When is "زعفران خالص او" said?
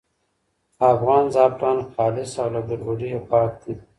1.35-2.47